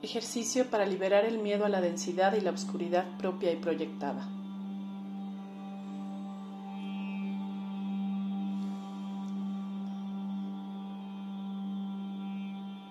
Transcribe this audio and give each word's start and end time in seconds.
Ejercicio 0.00 0.70
para 0.70 0.86
liberar 0.86 1.24
el 1.24 1.38
miedo 1.38 1.64
a 1.64 1.68
la 1.68 1.80
densidad 1.80 2.34
y 2.34 2.40
la 2.40 2.52
oscuridad 2.52 3.04
propia 3.18 3.50
y 3.50 3.56
proyectada. 3.56 4.28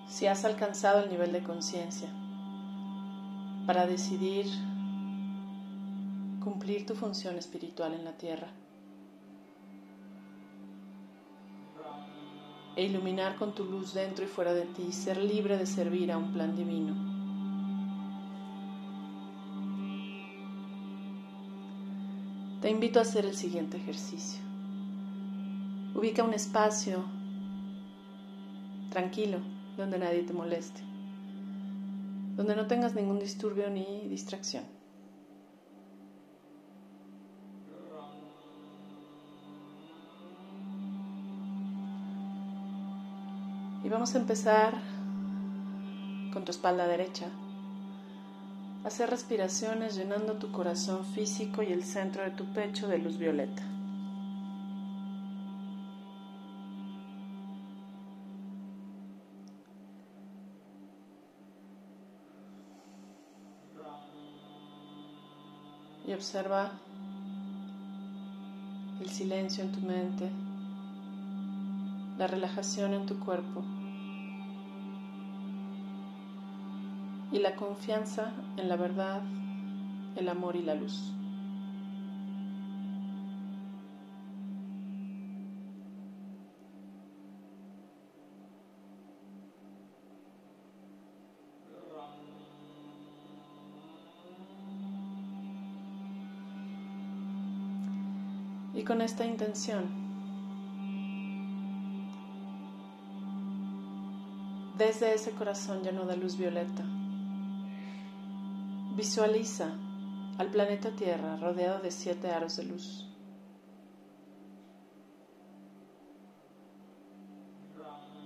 Si 0.06 0.26
has 0.26 0.44
alcanzado 0.44 1.02
el 1.02 1.08
nivel 1.08 1.32
de 1.32 1.42
conciencia 1.42 2.08
para 3.66 3.86
decidir 3.86 4.46
cumplir 6.44 6.84
tu 6.84 6.94
función 6.94 7.36
espiritual 7.36 7.94
en 7.94 8.04
la 8.04 8.12
tierra 8.18 8.48
e 12.78 12.84
iluminar 12.84 13.34
con 13.34 13.56
tu 13.56 13.64
luz 13.64 13.92
dentro 13.92 14.24
y 14.24 14.28
fuera 14.28 14.54
de 14.54 14.62
ti, 14.62 14.92
ser 14.92 15.16
libre 15.16 15.58
de 15.58 15.66
servir 15.66 16.12
a 16.12 16.16
un 16.16 16.32
plan 16.32 16.54
divino. 16.54 16.94
Te 22.60 22.70
invito 22.70 23.00
a 23.00 23.02
hacer 23.02 23.26
el 23.26 23.34
siguiente 23.34 23.78
ejercicio. 23.78 24.40
Ubica 25.92 26.22
un 26.22 26.34
espacio 26.34 27.04
tranquilo 28.90 29.38
donde 29.76 29.98
nadie 29.98 30.22
te 30.22 30.32
moleste, 30.32 30.80
donde 32.36 32.54
no 32.54 32.68
tengas 32.68 32.94
ningún 32.94 33.18
disturbio 33.18 33.68
ni 33.70 34.06
distracción. 34.08 34.62
Y 43.88 43.90
vamos 43.90 44.14
a 44.14 44.18
empezar 44.18 44.74
con 46.34 46.44
tu 46.44 46.50
espalda 46.50 46.86
derecha. 46.86 47.24
Hacer 48.84 49.08
respiraciones 49.08 49.96
llenando 49.96 50.34
tu 50.34 50.52
corazón 50.52 51.06
físico 51.06 51.62
y 51.62 51.72
el 51.72 51.82
centro 51.84 52.22
de 52.22 52.32
tu 52.32 52.44
pecho 52.52 52.86
de 52.86 52.98
luz 52.98 53.16
violeta. 53.16 53.62
Y 66.06 66.12
observa 66.12 66.72
el 69.00 69.08
silencio 69.08 69.64
en 69.64 69.72
tu 69.72 69.80
mente, 69.80 70.28
la 72.18 72.26
relajación 72.26 72.92
en 72.92 73.06
tu 73.06 73.18
cuerpo. 73.18 73.64
Y 77.30 77.38
la 77.40 77.56
confianza 77.56 78.32
en 78.56 78.68
la 78.68 78.76
verdad, 78.76 79.22
el 80.16 80.28
amor 80.28 80.56
y 80.56 80.62
la 80.62 80.74
luz. 80.74 81.12
Y 98.74 98.84
con 98.84 99.00
esta 99.00 99.26
intención, 99.26 99.86
desde 104.78 105.14
ese 105.14 105.32
corazón 105.32 105.82
lleno 105.82 106.06
de 106.06 106.16
luz 106.16 106.36
violeta, 106.36 106.84
Visualiza 108.98 109.68
al 110.38 110.48
planeta 110.48 110.90
Tierra 110.90 111.36
rodeado 111.36 111.78
de 111.78 111.92
siete 111.92 112.32
aros 112.32 112.56
de 112.56 112.64
luz. 112.64 113.06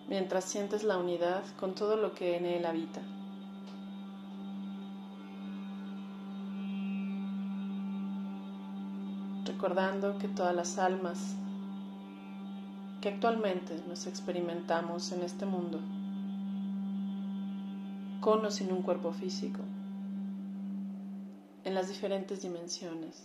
Mientras 0.09 0.47
sientes 0.47 0.83
la 0.83 0.97
unidad 0.97 1.43
con 1.61 1.75
todo 1.75 1.97
lo 1.97 2.15
que 2.15 2.39
en 2.39 2.47
él 2.47 2.65
habita. 2.65 3.03
Recordando 9.45 10.17
que 10.17 10.29
todas 10.29 10.57
las 10.57 10.79
almas 10.79 11.37
que 13.03 13.11
actualmente 13.11 13.79
nos 13.87 14.07
experimentamos 14.07 15.13
en 15.13 15.21
este 15.21 15.45
mundo, 15.45 15.81
con 18.23 18.43
o 18.47 18.51
sin 18.51 18.73
un 18.73 18.81
cuerpo 18.81 19.13
físico, 19.13 19.61
en 21.65 21.75
las 21.75 21.89
diferentes 21.89 22.43
dimensiones. 22.43 23.23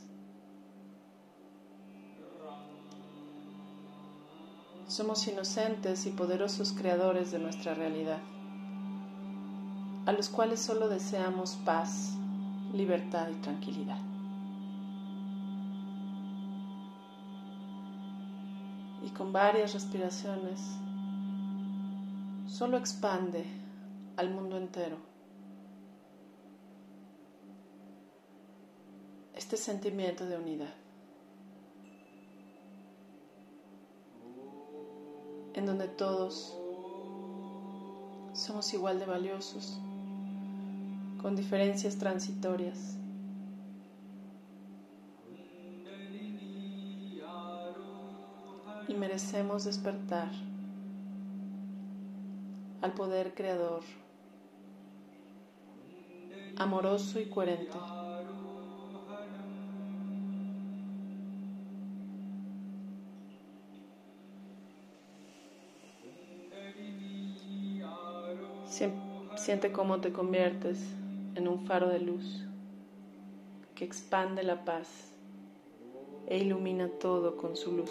Somos 4.87 5.27
inocentes 5.27 6.05
y 6.05 6.11
poderosos 6.11 6.71
creadores 6.71 7.31
de 7.31 7.39
nuestra 7.39 7.73
realidad, 7.73 8.19
a 10.05 10.11
los 10.13 10.29
cuales 10.29 10.61
solo 10.61 10.87
deseamos 10.87 11.55
paz, 11.65 12.13
libertad 12.73 13.27
y 13.29 13.35
tranquilidad. 13.41 13.99
Y 19.03 19.09
con 19.09 19.33
varias 19.33 19.73
respiraciones, 19.73 20.59
solo 22.45 22.77
expande 22.77 23.45
al 24.15 24.29
mundo 24.29 24.57
entero 24.57 25.16
este 29.37 29.55
sentimiento 29.55 30.25
de 30.25 30.35
unidad. 30.35 30.73
En 35.53 35.65
donde 35.67 35.87
todos 35.87 36.57
somos 38.33 38.73
igual 38.73 38.99
de 38.99 39.05
valiosos, 39.05 39.79
con 41.21 41.35
diferencias 41.35 41.97
transitorias. 41.97 42.97
Y 48.87 48.93
merecemos 48.93 49.65
despertar 49.65 50.31
al 52.81 52.93
poder 52.93 53.35
creador, 53.35 53.83
amoroso 56.57 57.19
y 57.19 57.29
coherente. 57.29 57.77
Siente 69.47 69.71
cómo 69.71 70.01
te 70.01 70.11
conviertes 70.11 70.77
en 71.35 71.47
un 71.47 71.65
faro 71.65 71.87
de 71.87 72.01
luz 72.01 72.43
que 73.75 73.85
expande 73.85 74.43
la 74.43 74.65
paz 74.65 74.89
e 76.27 76.39
ilumina 76.39 76.89
todo 76.89 77.37
con 77.37 77.55
su 77.55 77.71
luz. 77.71 77.89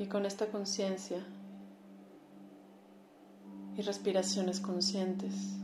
Y 0.00 0.06
con 0.06 0.26
esta 0.26 0.48
conciencia 0.48 1.24
respiraciones 3.84 4.60
conscientes. 4.60 5.56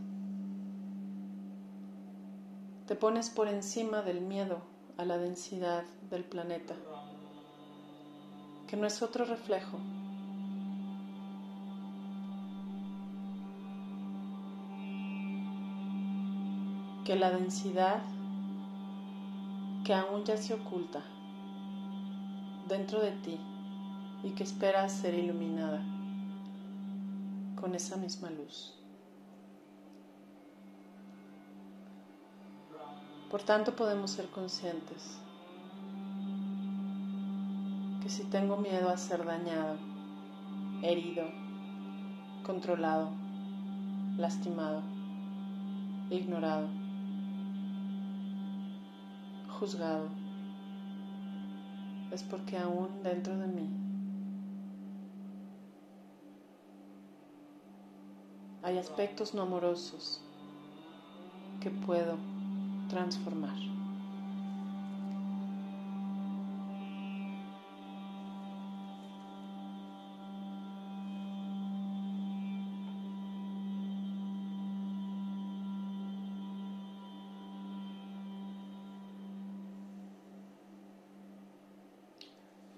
Te 2.87 2.95
pones 2.95 3.31
por 3.31 3.49
encima 3.49 4.03
del 4.03 4.21
miedo 4.21 4.63
a 4.97 5.05
la 5.05 5.17
densidad 5.17 5.85
del 6.11 6.25
planeta, 6.25 6.75
que 8.67 8.77
no 8.77 8.87
es 8.87 9.01
otro 9.03 9.25
reflejo 9.25 9.79
que 17.05 17.17
la 17.17 17.31
densidad 17.31 18.03
que 19.85 19.95
aún 19.95 20.25
ya 20.25 20.37
se 20.37 20.55
oculta 20.55 21.03
dentro 22.69 23.01
de 23.01 23.13
ti 23.13 23.41
y 24.23 24.31
que 24.31 24.45
espera 24.45 24.89
ser 24.89 25.15
iluminada 25.15 25.83
con 27.61 27.75
esa 27.75 27.97
misma 27.97 28.31
luz. 28.31 28.75
Por 33.31 33.43
tanto, 33.43 33.77
podemos 33.77 34.11
ser 34.11 34.27
conscientes 34.31 35.19
que 38.03 38.09
si 38.09 38.25
tengo 38.25 38.57
miedo 38.57 38.89
a 38.89 38.97
ser 38.97 39.25
dañado, 39.25 39.77
herido, 40.83 41.27
controlado, 42.45 43.11
lastimado, 44.17 44.83
ignorado, 46.09 46.67
juzgado, 49.61 50.09
es 52.11 52.23
porque 52.25 52.57
aún 52.57 53.03
dentro 53.05 53.37
de 53.37 53.47
mí 53.47 53.90
hay 58.63 58.79
aspectos 58.79 59.35
no 59.35 59.43
amorosos 59.43 60.21
que 61.61 61.71
puedo 61.71 62.17
transformar. 62.89 63.57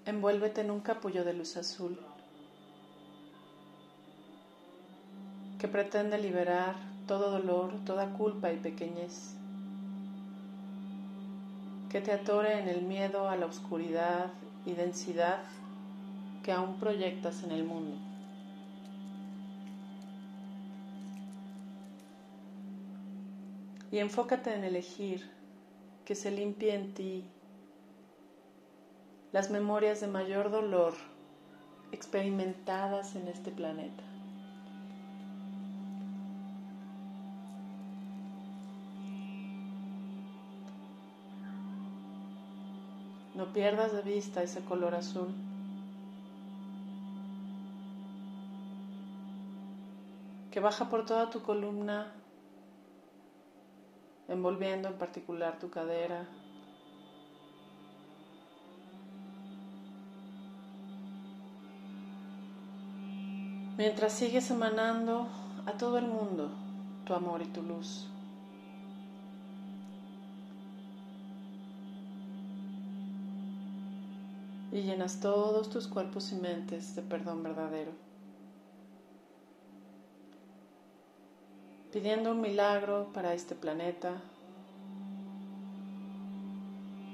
Envuélvete 0.05 0.61
en 0.61 0.71
un 0.71 0.81
capullo 0.81 1.23
de 1.23 1.33
luz 1.33 1.57
azul 1.57 1.97
que 5.63 5.69
pretende 5.69 6.17
liberar 6.17 6.75
todo 7.07 7.31
dolor, 7.31 7.71
toda 7.85 8.11
culpa 8.17 8.51
y 8.51 8.57
pequeñez, 8.57 9.33
que 11.89 12.01
te 12.01 12.11
atore 12.11 12.59
en 12.59 12.67
el 12.67 12.81
miedo 12.81 13.29
a 13.29 13.37
la 13.37 13.45
oscuridad 13.45 14.33
y 14.65 14.73
densidad 14.73 15.39
que 16.43 16.51
aún 16.51 16.81
proyectas 16.81 17.43
en 17.43 17.51
el 17.51 17.63
mundo. 17.63 17.95
Y 23.89 23.99
enfócate 23.99 24.53
en 24.53 24.65
elegir 24.65 25.31
que 26.03 26.15
se 26.15 26.29
limpie 26.29 26.75
en 26.75 26.93
ti 26.93 27.23
las 29.31 29.49
memorias 29.49 30.01
de 30.01 30.07
mayor 30.07 30.51
dolor 30.51 30.93
experimentadas 31.93 33.15
en 33.15 33.29
este 33.29 33.49
planeta. 33.49 34.03
Pierdas 43.53 43.93
de 43.93 44.01
vista 44.01 44.43
ese 44.43 44.63
color 44.65 44.95
azul. 44.95 45.33
que 50.53 50.59
baja 50.59 50.87
por 50.87 51.03
toda 51.03 51.31
tu 51.31 51.41
columna, 51.41 52.13
envolviendo 54.27 54.87
en 54.87 54.93
particular 54.99 55.57
tu 55.57 55.71
cadera, 55.71 56.27
mientras 63.77 64.13
sigues 64.13 64.51
emanando 64.51 65.27
a 65.65 65.71
todo 65.71 65.97
el 65.97 66.05
mundo 66.05 66.51
tu 67.05 67.15
amor 67.15 67.41
y 67.41 67.45
tu 67.45 67.63
luz. 67.63 68.12
Y 74.73 74.81
llenas 74.81 75.19
todos 75.19 75.69
tus 75.69 75.87
cuerpos 75.87 76.31
y 76.31 76.35
mentes 76.35 76.95
de 76.95 77.03
perdón 77.03 77.43
verdadero. 77.43 77.91
Pidiendo 81.91 82.31
un 82.31 82.41
milagro 82.41 83.11
para 83.13 83.35
este 83.35 83.53
planeta, 83.53 84.19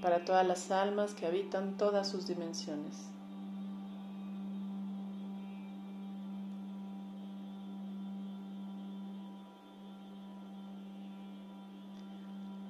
para 0.02 0.24
todas 0.24 0.48
las 0.48 0.72
almas 0.72 1.14
que 1.14 1.26
habitan 1.26 1.76
todas 1.76 2.08
sus 2.08 2.28
dimensiones. 2.28 2.96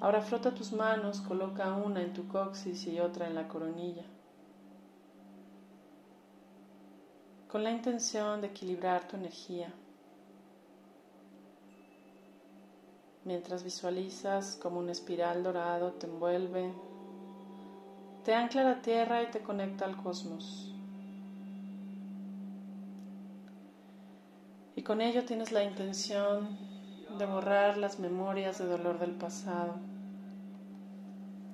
Ahora 0.02 0.24
frota 0.24 0.56
tus 0.56 0.74
manos, 0.74 1.22
coloca 1.22 1.74
una 1.74 2.02
en 2.02 2.12
tu 2.14 2.28
coxis 2.28 2.88
y 2.88 3.00
otra 3.00 3.28
en 3.28 3.36
la 3.36 3.48
coronilla. 3.48 4.06
Con 7.52 7.64
la 7.64 7.72
intención 7.72 8.42
de 8.42 8.48
equilibrar 8.48 9.08
tu 9.08 9.16
energía. 9.16 9.74
Mientras 13.26 13.64
visualizas 13.64 14.56
como 14.56 14.78
un 14.78 14.92
espiral 14.92 15.42
dorado 15.42 15.94
te 15.94 16.06
envuelve, 16.06 16.72
te 18.24 18.36
ancla 18.36 18.62
a 18.62 18.66
la 18.66 18.82
tierra 18.84 19.24
y 19.24 19.32
te 19.32 19.40
conecta 19.40 19.86
al 19.86 19.98
cosmos. 19.98 20.72
Y 24.76 24.84
con 24.84 25.02
ello 25.02 25.26
tienes 25.26 25.52
la 25.52 25.64
intención 25.64 26.56
de 27.18 27.26
borrar 27.26 27.78
las 27.78 27.98
memorias 27.98 28.60
de 28.60 28.66
dolor 28.66 29.00
del 29.00 29.14
pasado 29.14 29.74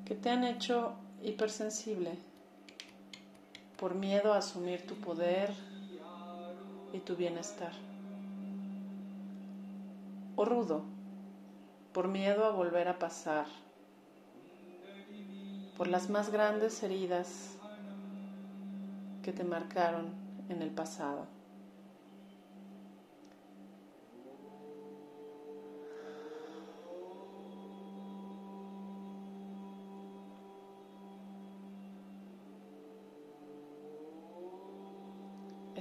que 0.03 0.13
te 0.13 0.29
han 0.29 0.43
hecho 0.43 0.91
hipersensible 1.23 2.17
por 3.77 3.95
miedo 3.95 4.33
a 4.33 4.39
asumir 4.39 4.85
tu 4.85 4.95
poder 4.95 5.53
y 6.95 6.99
tu 6.99 7.15
bienestar. 7.15 7.73
O 10.35 10.45
rudo, 10.45 10.83
por 11.93 12.07
miedo 12.07 12.45
a 12.45 12.51
volver 12.51 12.87
a 12.87 12.99
pasar 12.99 13.45
por 15.77 15.87
las 15.87 16.09
más 16.09 16.31
grandes 16.31 16.81
heridas 16.83 17.57
que 19.23 19.33
te 19.33 19.43
marcaron 19.43 20.13
en 20.47 20.61
el 20.61 20.69
pasado. 20.69 21.34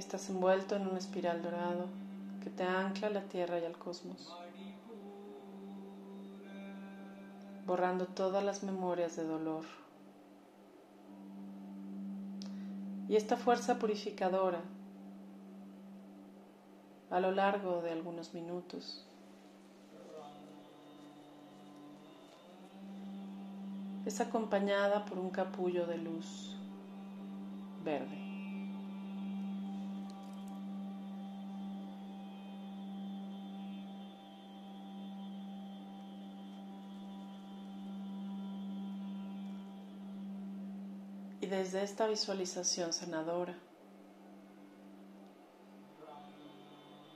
Estás 0.05 0.29
envuelto 0.29 0.75
en 0.75 0.87
un 0.87 0.97
espiral 0.97 1.41
dorado 1.41 1.87
que 2.43 2.51
te 2.51 2.61
ancla 2.61 3.07
a 3.07 3.09
la 3.09 3.23
tierra 3.23 3.59
y 3.59 3.65
al 3.65 3.75
cosmos, 3.75 4.31
borrando 7.65 8.05
todas 8.05 8.43
las 8.43 8.61
memorias 8.61 9.15
de 9.15 9.23
dolor. 9.23 9.65
Y 13.09 13.15
esta 13.15 13.35
fuerza 13.35 13.79
purificadora, 13.79 14.61
a 17.09 17.19
lo 17.19 17.31
largo 17.31 17.81
de 17.81 17.91
algunos 17.91 18.35
minutos, 18.35 19.07
es 24.05 24.21
acompañada 24.21 25.03
por 25.05 25.17
un 25.17 25.31
capullo 25.31 25.87
de 25.87 25.97
luz 25.97 26.55
verde. 27.83 28.24
Y 41.65 41.67
desde 41.67 41.83
esta 41.83 42.05
visualización 42.05 42.93
sanadora, 42.93 43.55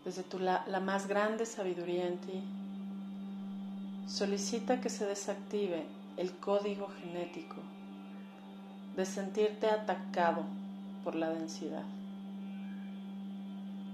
desde 0.03 0.24
tu, 0.24 0.39
la, 0.39 0.65
la 0.68 0.79
más 0.79 1.08
grande 1.08 1.46
sabiduría 1.46 2.08
en 2.08 2.18
ti, 2.20 2.44
solicita 4.08 4.82
que 4.82 4.89
se 4.89 5.06
desactive 5.06 5.86
el 6.18 6.36
código 6.38 6.89
genético 7.00 7.58
de 8.96 9.06
sentirte 9.06 9.68
atacado 9.68 10.44
por 11.03 11.13
la 11.13 11.29
densidad. 11.29 11.86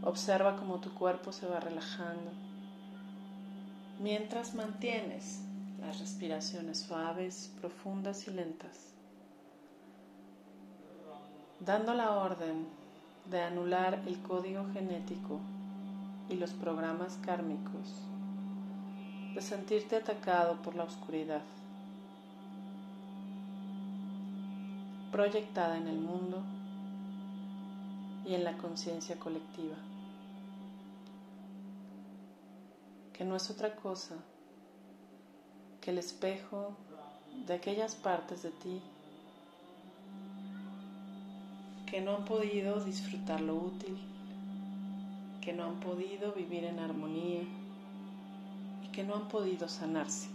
Observa 0.04 0.56
cómo 0.56 0.80
tu 0.80 0.94
cuerpo 0.94 1.34
se 1.34 1.48
va 1.48 1.60
relajando 1.60 2.32
mientras 4.00 4.56
mantienes 4.56 5.42
las 5.82 6.00
respiraciones 6.00 6.80
suaves, 6.80 7.52
profundas 7.60 8.28
y 8.30 8.32
lentas 8.32 8.95
dando 11.60 11.94
la 11.94 12.12
orden 12.12 12.68
de 13.30 13.42
anular 13.42 14.02
el 14.06 14.22
código 14.22 14.66
genético 14.74 15.40
y 16.30 16.36
los 16.36 16.52
programas 16.52 17.18
kármicos, 17.26 17.90
de 19.34 19.42
sentirte 19.42 19.96
atacado 19.96 20.62
por 20.62 20.76
la 20.76 20.84
oscuridad, 20.84 21.42
proyectada 25.12 25.78
en 25.78 25.88
el 25.88 25.98
mundo 25.98 26.42
y 28.26 28.34
en 28.34 28.44
la 28.44 28.58
conciencia 28.58 29.18
colectiva. 29.18 29.76
que 33.18 33.24
no 33.24 33.38
es 33.38 33.50
otra 33.50 33.74
cosa 33.78 34.16
que 35.80 35.92
el 35.92 36.00
espejo 36.00 36.76
de 37.48 37.54
aquellas 37.54 37.96
partes 37.96 38.44
de 38.44 38.52
ti 38.52 38.82
que 41.96 42.02
no 42.02 42.18
han 42.18 42.26
podido 42.26 42.84
disfrutar 42.84 43.40
lo 43.40 43.56
útil, 43.56 43.98
que 45.40 45.54
no 45.54 45.64
han 45.64 45.80
podido 45.80 46.34
vivir 46.34 46.66
en 46.66 46.78
armonía 46.78 47.44
y 48.84 48.88
que 48.92 49.06
no 49.06 49.16
han 49.16 49.30
podido 49.30 49.70
sanarse. 49.70 50.28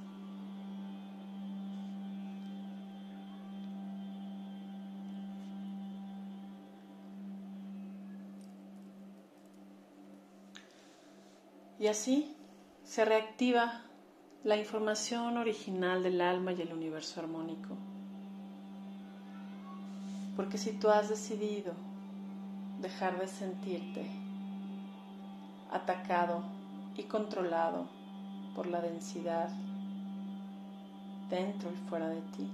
Y 11.78 11.88
así 11.88 12.34
se 12.84 13.04
reactiva 13.04 13.82
la 14.44 14.56
información 14.56 15.36
original 15.36 16.02
del 16.02 16.22
alma 16.22 16.54
y 16.54 16.62
el 16.62 16.72
universo 16.72 17.20
armónico. 17.20 17.76
Porque 20.36 20.58
si 20.58 20.72
tú 20.72 20.88
has 20.88 21.08
decidido 21.08 21.72
dejar 22.80 23.18
de 23.18 23.28
sentirte 23.28 24.10
atacado 25.70 26.42
y 26.96 27.04
controlado 27.04 27.86
por 28.54 28.66
la 28.66 28.80
densidad 28.80 29.48
dentro 31.28 31.70
y 31.70 31.88
fuera 31.88 32.08
de 32.08 32.20
ti, 32.36 32.50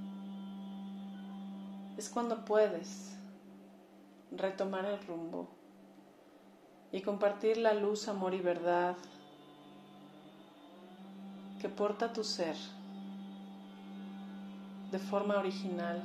es 1.96 2.10
cuando 2.10 2.44
puedes 2.44 3.16
retomar 4.32 4.84
el 4.84 5.04
rumbo 5.06 5.48
y 6.92 7.00
compartir 7.00 7.56
la 7.56 7.72
luz, 7.72 8.08
amor 8.08 8.34
y 8.34 8.40
verdad 8.40 8.96
que 11.60 11.68
porta 11.68 12.12
tu 12.12 12.22
ser 12.22 12.56
de 14.90 14.98
forma 14.98 15.36
original 15.36 16.02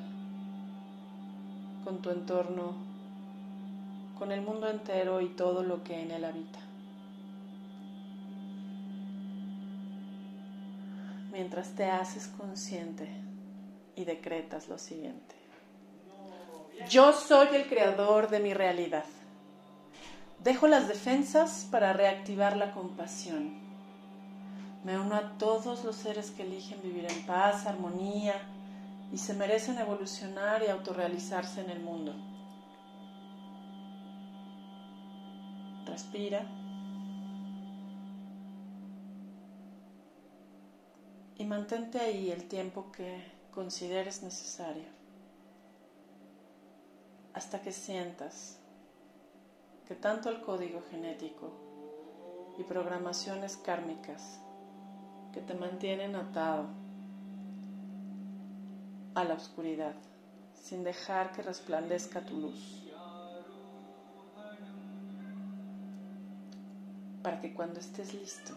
con 1.84 2.02
tu 2.02 2.10
entorno, 2.10 2.74
con 4.18 4.32
el 4.32 4.42
mundo 4.42 4.70
entero 4.70 5.22
y 5.22 5.30
todo 5.30 5.64
lo 5.64 5.84
que 5.84 6.02
en 6.02 6.12
él 6.12 6.24
habita. 6.26 6.60
Mientras 11.32 11.70
te 11.70 11.86
haces 11.86 12.28
consciente 12.28 13.08
y 13.96 14.06
decretas 14.06 14.68
lo 14.68 14.78
siguiente. 14.78 15.36
Yo 16.90 17.14
soy 17.14 17.48
el 17.56 17.68
creador 17.68 18.30
de 18.30 18.40
mi 18.40 18.54
realidad. 18.54 19.06
Dejo 20.44 20.68
las 20.68 20.88
defensas 20.88 21.68
para 21.70 21.94
reactivar 21.94 22.58
la 22.58 22.74
compasión. 22.74 23.54
Me 24.84 25.00
uno 25.00 25.16
a 25.16 25.38
todos 25.38 25.84
los 25.84 25.96
seres 25.96 26.32
que 26.32 26.44
eligen 26.44 26.82
vivir 26.82 27.06
en 27.06 27.26
paz, 27.26 27.68
armonía 27.68 28.42
y 29.12 29.18
se 29.18 29.34
merecen 29.34 29.78
evolucionar 29.78 30.64
y 30.64 30.68
autorrealizarse 30.68 31.62
en 31.62 31.70
el 31.70 31.82
mundo. 31.82 32.14
Respira. 35.86 36.46
Y 41.38 41.44
mantente 41.44 42.00
ahí 42.00 42.32
el 42.32 42.48
tiempo 42.48 42.92
que 42.92 43.22
consideres 43.54 44.24
necesario. 44.24 44.86
Hasta 47.34 47.62
que 47.62 47.72
sientas 47.74 48.60
que 49.88 49.96
tanto 49.96 50.30
el 50.30 50.42
código 50.42 50.82
genético 50.90 51.52
y 52.58 52.64
programaciones 52.64 53.58
kármicas 53.58 54.40
que 55.34 55.42
te 55.42 55.54
mantienen 55.54 56.16
atado 56.16 56.68
a 59.16 59.24
la 59.24 59.34
oscuridad, 59.34 59.94
sin 60.54 60.84
dejar 60.84 61.32
que 61.32 61.42
resplandezca 61.42 62.22
tu 62.22 62.40
luz. 62.40 62.84
Para 67.22 67.40
que 67.40 67.54
cuando 67.54 67.80
estés 67.80 68.14
listo, 68.14 68.54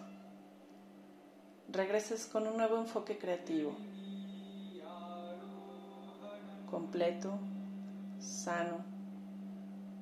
regreses 1.68 2.26
con 2.26 2.46
un 2.46 2.56
nuevo 2.56 2.78
enfoque 2.78 3.18
creativo, 3.18 3.76
completo, 6.70 7.38
sano, 8.20 8.84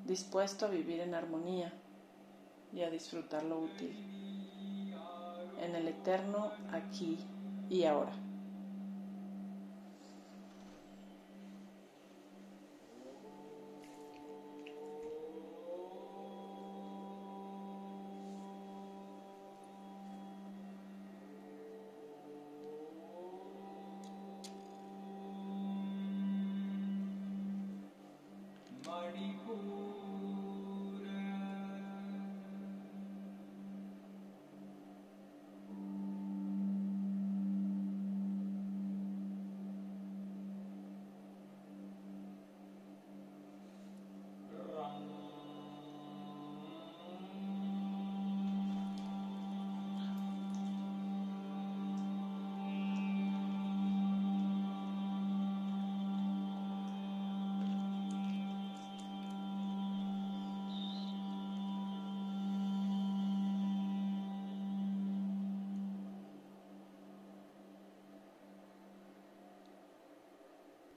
dispuesto 0.06 0.66
a 0.66 0.68
vivir 0.68 1.00
en 1.00 1.14
armonía 1.14 1.72
y 2.72 2.82
a 2.82 2.90
disfrutar 2.90 3.42
lo 3.42 3.58
útil 3.58 4.12
en 5.60 5.76
el 5.76 5.88
eterno 5.88 6.50
aquí 6.72 7.18
y 7.70 7.84
ahora. 7.84 8.12